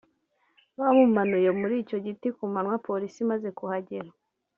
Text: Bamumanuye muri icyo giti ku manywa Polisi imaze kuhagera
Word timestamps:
Bamumanuye 0.77 1.49
muri 1.59 1.75
icyo 1.83 1.97
giti 2.05 2.27
ku 2.37 2.43
manywa 2.53 2.77
Polisi 2.87 3.17
imaze 3.25 3.47
kuhagera 3.57 4.09